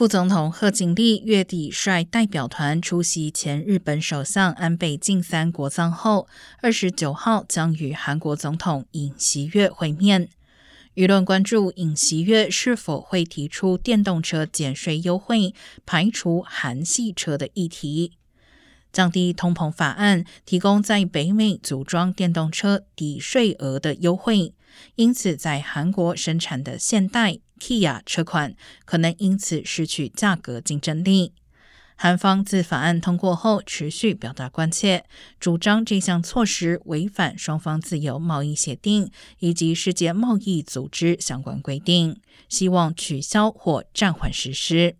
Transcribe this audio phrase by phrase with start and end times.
[0.00, 6.26] 副总统贺锦丽月底率代表团出席前日本首相安倍晋三国葬后，
[6.62, 10.30] 二十九号将与韩国总统尹锡悦会面。
[10.94, 18.12] 舆论关注尹锡悦是否会提出电动车减税优惠、排除韩系车的议题。
[18.90, 24.54] 降低通膨法案提供在北美组装电动车抵税额的优惠，
[24.94, 31.32] 因此在韩国生产的现代、Kia 车款可能因此失去价格竞争力。
[31.96, 35.04] 韩方自法案通过后持续表达关切，
[35.38, 39.10] 主张这项措施违反双方自由贸易协定
[39.40, 42.18] 以及世界贸易组织相关规定，
[42.48, 44.96] 希望取消或暂缓实施。